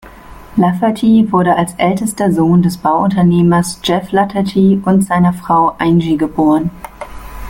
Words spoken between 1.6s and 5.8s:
ältester Sohn des Bauunternehmers Jeff Lafferty und seiner Frau